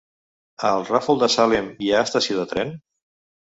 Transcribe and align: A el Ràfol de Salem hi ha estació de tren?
A 0.69 0.71
el 0.77 0.85
Ràfol 0.87 1.19
de 1.25 1.29
Salem 1.35 1.69
hi 1.89 1.93
ha 1.93 2.01
estació 2.09 2.41
de 2.43 2.49
tren? 2.57 2.75